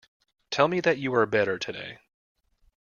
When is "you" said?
0.97-1.13